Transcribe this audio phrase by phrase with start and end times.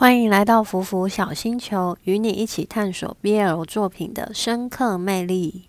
[0.00, 5.64] 欢迎来到福福小星球，与你一起探索 BL 作品的深刻魅力。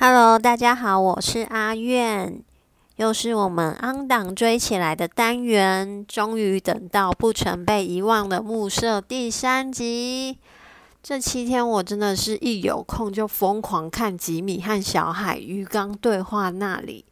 [0.00, 2.42] Hello，大家好，我是阿苑，
[2.96, 10.38] 又是我们安党追起来的单元，终于等到不曾被遗忘的暮色第三集。
[11.02, 17.04] 这七天我真的是一有空就疯狂看吉米和小海鱼缸对话那里，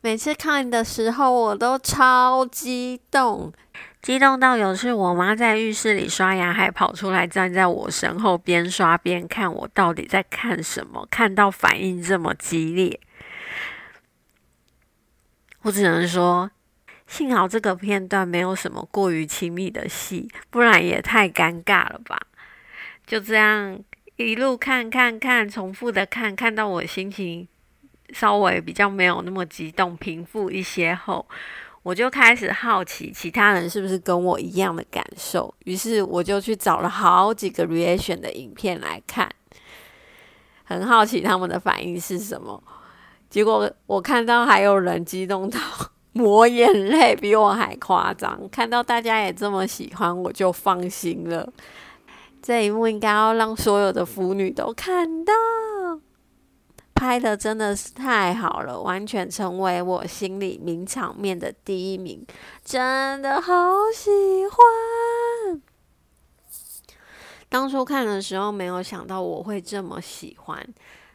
[0.00, 3.52] 每次看的时候我都超激动，
[4.00, 12.98] 激动到有次我妈在浴室里刷牙，还跑出来站在我身后边刷边看我到底在看什么，看到反应这么激烈，
[15.60, 16.50] 我只能说
[17.06, 22.18] 幸好这个片段没有什么过于亲密的戏，不然也太尴尬了吧。
[23.06, 23.78] 就这样
[24.16, 27.46] 一路看看看，重复的看，看到我心情
[28.10, 31.24] 稍微比较没有那么激动，平复一些后，
[31.82, 35.54] 我就开始好奇其他人是不是跟我一样的感受。
[35.64, 39.30] 于是我就去找了好几个 reaction 的影片来看，
[40.64, 42.60] 很好奇他们的反应是什么。
[43.30, 45.60] 结果我看到还有人激动到
[46.12, 48.48] 抹眼泪，比我还夸张。
[48.50, 51.52] 看到大家也这么喜欢，我就放心了。
[52.46, 55.32] 这一幕应该要让所有的腐女都看到，
[56.94, 62.24] 拍的真的是太好了，完全成为我心里名场面的第一名，
[62.64, 63.52] 真的好
[63.92, 64.08] 喜
[64.48, 65.60] 欢。
[67.48, 70.64] 当初看的时候没有想到我会这么喜欢，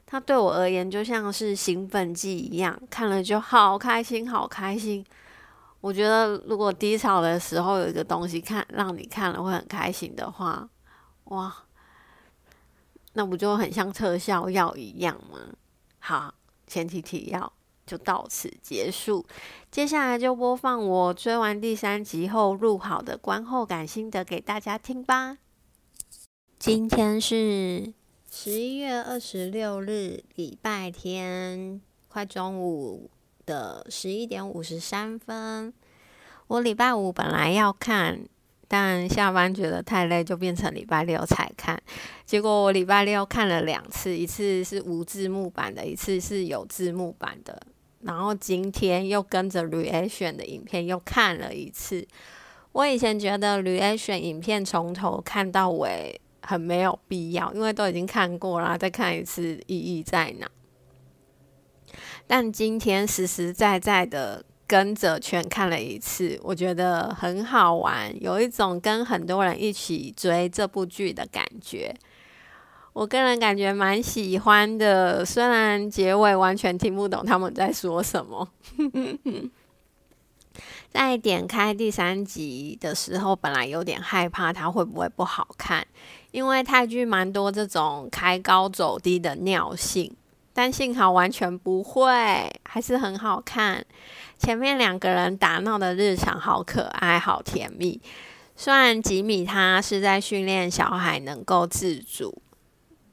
[0.05, 5.05] 它对我而言就像是兴奋剂一样，看了就好开心，好开心。
[5.79, 10.67] 我觉得如果低潮的时候有一个东西看，让你看了会很开心的话。
[11.31, 11.63] 哇，
[13.13, 15.39] 那不就很像特效药一样吗？
[15.99, 16.33] 好，
[16.67, 17.53] 前提提要
[17.85, 19.25] 就到此结束，
[19.71, 25.37] 接下来就播放我追完第三集后录好的观后感心得给大家听吧。
[26.59, 27.93] 今天是
[28.29, 33.09] 十一月二十六日，礼拜天，快中午
[33.45, 35.73] 的十一点五十三分。
[36.47, 38.27] 我礼拜五本来要看。
[38.73, 41.77] 但下班觉得太累，就变成礼拜六才看。
[42.25, 47.61] 结果我礼拜六看了两次，一次是无字幕版的，一次是有字幕版的。
[48.03, 52.07] 然后今天又跟着 reaction 的影片又看了一次。
[52.71, 60.49] 我以前觉得 reaction 影片从头看到尾很没有必要，因为都已经看过了，再看一次意义在哪？
[62.25, 64.45] 但今天实实在在的。
[64.71, 71.93] 跟着全看了一次，我觉得很好玩，有一种跟很多人一起追这部剧的感觉。
[72.93, 78.47] 我个人感觉蛮喜欢的，虽然结尾完全听不懂他们在说什么。
[80.89, 85.85] 在点开第三集的时候，本来有点害怕它会不会不好看，
[86.31, 90.15] 因为泰剧蛮多这种开高走低的尿性。
[90.53, 92.11] 但幸好完全不会，
[92.63, 93.85] 还是很好看。
[94.37, 98.01] 前面两个人打闹的日常好可爱，好甜蜜。
[98.55, 102.41] 虽然吉米他是在训练小孩能够自主，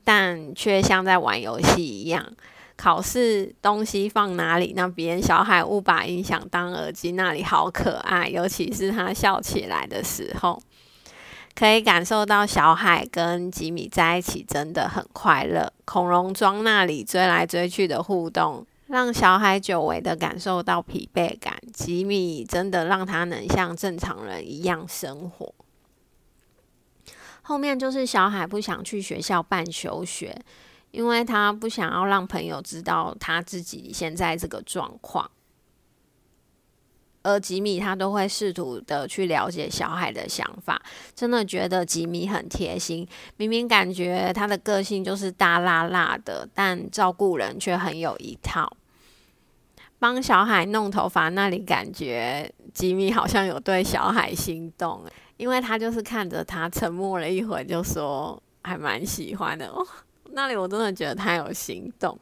[0.04, 2.34] 但却像在玩游戏一样。
[2.76, 4.72] 考试东西放哪里？
[4.76, 8.28] 那边小海误把音响当耳机，那里好可爱。
[8.28, 10.62] 尤其是他笑起来的时候。
[11.58, 15.72] 可以感受到小海跟吉米在一起真的很快乐。
[15.84, 21.58] 恐龙庄那里追来追去的互动，让小海久违的感受到疲惫感。
[21.74, 25.52] 吉米真的让他能像正常人一样生活。
[27.42, 30.40] 后面就是小海不想去学校办休学，
[30.92, 35.28] 因为他不想要让朋友知道他自己现在这个状况。
[37.28, 40.80] 而吉米他都会试图的去了解小海的想法，
[41.14, 43.06] 真的觉得吉米很贴心。
[43.36, 48.72] 明明感觉他的个性就是大辣辣的，但照顾人却很有一套。
[49.98, 55.04] 帮小海弄头发那里，感觉吉米好像有对小海心动，
[55.36, 59.66] 因为他就是看着他沉默了一会，就说还蛮喜欢的。
[59.66, 59.84] 哦，
[60.32, 62.18] 那里我真的觉得他有心动。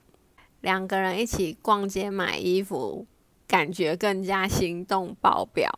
[0.62, 3.06] 两个人一起逛街买衣服。
[3.46, 5.70] 感觉更加心动爆表，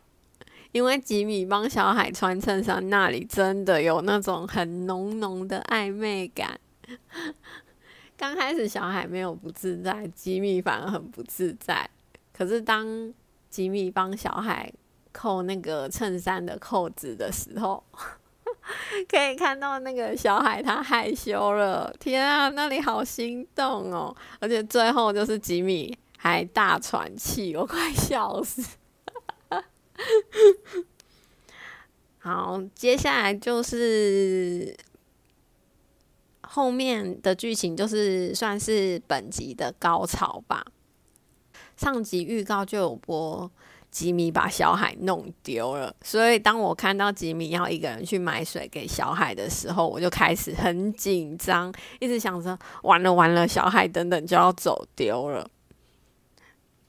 [0.71, 6.59] 因为吉米帮小海穿衬衫那里真的有那种很浓浓的暧昧感。
[8.17, 11.89] 刚开始小海没有不自在，吉米反而很不自在。
[12.33, 13.13] 可是当
[13.49, 14.71] 吉米帮小海
[15.11, 17.83] 扣那个衬衫的扣子的时候，
[19.07, 24.15] 可以看到那个小海他害羞了，天啊，那里好心动哦！
[24.39, 28.61] 而且最后就是吉米还大喘气，我快笑死。
[32.19, 34.75] 好，接下来就是
[36.41, 40.65] 后面的剧情，就是算是本集的高潮吧。
[41.77, 43.49] 上集预告就有播。
[43.91, 55.49] 吉米把小海弄丢了，所以当我看到吉米要一个人去买水给小海的时候，我就开始很紧张，一直想着完了完了，小海等等就要走丢了。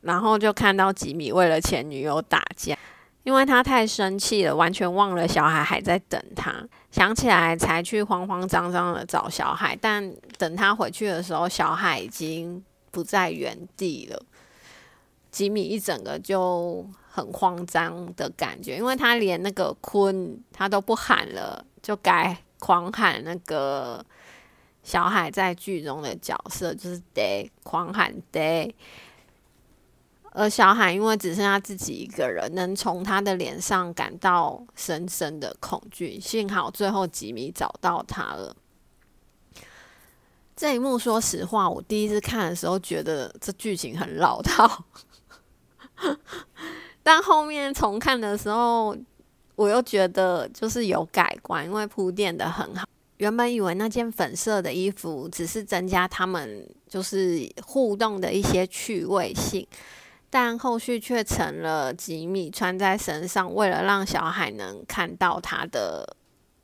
[0.03, 2.77] 然后就看到吉米为了前女友打架，
[3.23, 6.55] 因为他太生气了，完全忘了小海还在等他，
[6.91, 14.23] 想起来才去慌慌张张的找小海，但等他回去的时候，小海已经不在原地了。
[15.31, 24.05] 吉米一整个就很慌张的感觉，因为他连那个坤他都不喊了，就改狂喊那个
[24.83, 28.75] 小海在剧中的角色，就是得狂喊得。
[30.33, 36.21] 而小海因为只剩下自己一个人，能从他的脸上感到深深的恐惧。
[36.21, 38.55] 幸好最后吉米找到他了。
[40.55, 44.85] 这一幕，说实话，我第一次看的时候觉得这剧情很老套。
[47.03, 48.97] 但后面重看的时候，
[49.57, 52.87] 我又觉得就是有改观，因为铺垫的很好。
[53.17, 59.67] 原本以为那件粉色的衣服只是增加他们就是互动的一些趣味性，
[60.31, 66.17] 但后续却成了吉米穿在身上，为了让小海能看到他的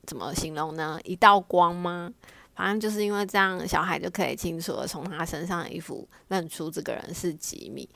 [0.05, 0.97] 怎么形容呢？
[1.03, 2.09] 一道光吗？
[2.55, 7.87] 反正就是因为这样，小海就可以清楚的从他身上的衣服认出这个人是吉米。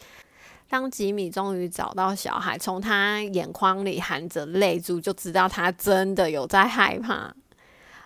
[0.70, 7.34] 当吉米终于找到小孩，从他眼眶里含着泪珠，就知道他真的有在害怕。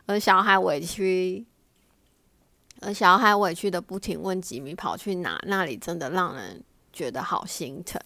[0.06, 1.46] 而小孩委屈，
[2.82, 6.64] 而小孩委屈的不停问吉米跑去哪，那里真的让人
[6.96, 8.02] 觉得好心疼。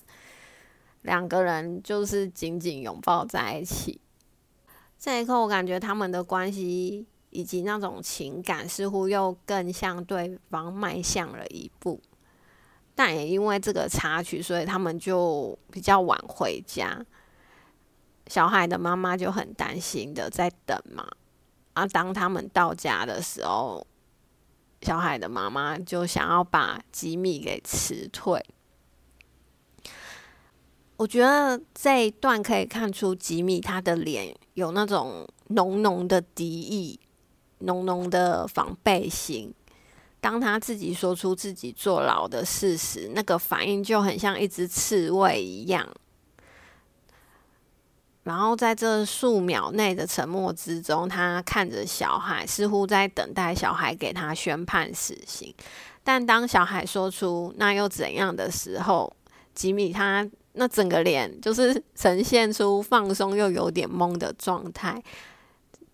[1.03, 4.01] 两个人就是紧紧拥抱在一起。
[4.97, 12.01] 这一刻，我感觉他们的关系以及那种情感，似乎又更向对方迈向了一步。
[12.95, 17.06] 但也因为这个插曲，所以他们就比较晚回家。
[18.27, 21.07] 小孩的妈妈就很担心的在等嘛。
[21.74, 23.88] 啊，当他们到家的时候，
[24.81, 28.45] 小孩的妈妈就想要把吉米给辞退。
[31.00, 37.00] 我觉得这一段可以看出吉米他的脸有那种浓浓的敌意、
[37.60, 39.54] 浓浓的防备心。
[40.19, 45.88] 当他自己说出自己坐牢的事实，那个反应就很像一只刺猬一样。
[48.24, 55.56] 然后在这数秒内的沉默之中，他看着小孩，似乎在等待小孩给他宣判死刑。
[56.04, 59.16] 但当小孩说出“那又怎样的”时候，
[59.56, 65.01] 吉米他那整个脸就是呈现出放松又有点懵的状态。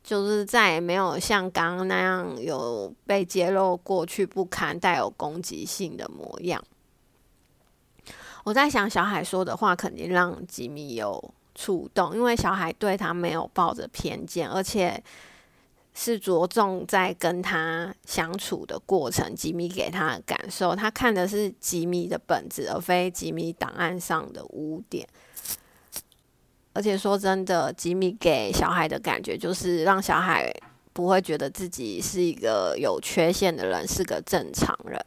[0.03, 6.63] 就是再也没有像刚刚那样有被揭露过去不堪、带有攻击性的模样。
[8.44, 15.03] 我在想，小海说的话肯定让吉米有触动，因为小海对他没有抱着偏见，而且
[15.95, 19.33] 是着重在跟他相处的过程。
[19.33, 25.08] 吉米给他的感受，他看的是吉米的本质，而非吉米档案上的污点。
[26.74, 30.53] 而且说真的，吉米给小孩的感觉就是让小孩
[30.91, 35.03] 不会觉得自己是一个有缺陷的人，是个正常人。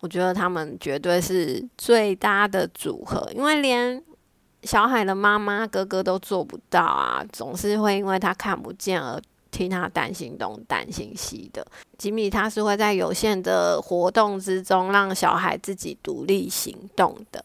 [0.00, 4.02] 我觉得他们绝对是最搭的组合，因为连
[4.62, 9.20] 小海的妈妈、哥哥都做不到啊，总是会因为他看不见而
[9.52, 11.64] 替他担心东担心西的。
[11.96, 17.44] 吉米他是会在有限的活动之中让小孩自己独立行动的。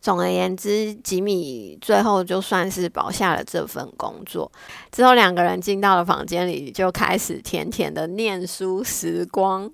[0.00, 4.50] 总而言之，吉米最后就算是保下了这份工作。
[4.90, 9.70] 之后两个人进到了房间里，就开始甜甜的念书时光。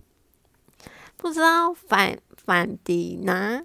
[1.16, 3.62] 不知道反反迪拿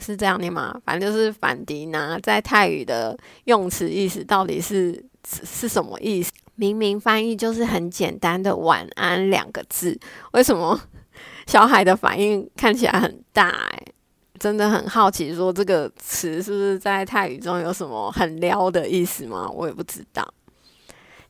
[0.00, 0.80] 是这样念吗？
[0.84, 6.32] 反正就是反迪拿在泰语的用词意思到底是是什么意思？
[6.54, 9.98] 明明翻译就是很简单的“晚安”两个字，
[10.32, 10.80] 为什么
[11.46, 13.48] 小海的反应看起来很大？
[13.48, 13.82] 哎。
[14.40, 19.48] 真的很好奇，说这个词是不是在泰语中有什么很撩的意思吗？
[19.48, 20.34] 我也不知道。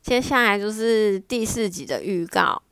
[0.00, 2.62] 接下来就是第四集的预告。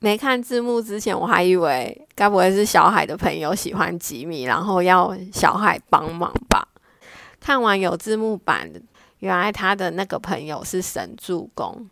[0.00, 6.68] 没看字幕之前，我还以为该不会是小海的朋友喜欢吉米，然后要小海帮忙吧？
[7.40, 8.70] 看完有字幕版，
[9.18, 11.88] 原来他的那个朋友是神助攻。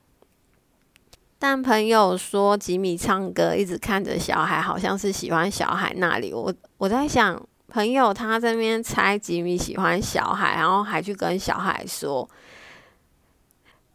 [1.38, 6.32] 但朋友说吉米唱歌一直看着小海，好像是喜欢小海那里。
[6.32, 12.26] 我我在想，朋友他这边猜吉米喜欢小海，然后还去跟小海说，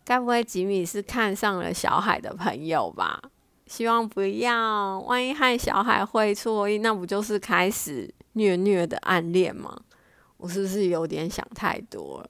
[0.05, 3.19] 该不会吉米是看上了小海的朋友吧？
[3.65, 9.75] 希望不要，万一害小海会错意，那不就是开始虐虐的暗恋吗？
[10.37, 12.29] 我是不是有点想太多了？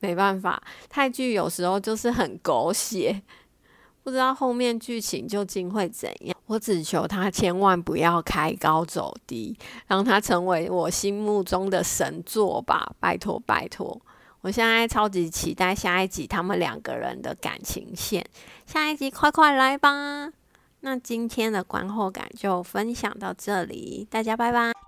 [0.00, 3.22] 没办法，泰剧有时候就是很狗血。
[4.04, 9.54] 不知道后面剧情究竟会怎样，我只求他千万不要开高走低，
[9.86, 12.90] 让他成为我心目中的神作吧！
[12.98, 14.00] 拜托拜托，
[14.40, 18.24] 我现在超级期待下一集他们两个人的感情线，
[18.64, 20.32] 下一集快快来吧！
[20.80, 24.87] 那今天的观后感就分享到这里，大家拜拜。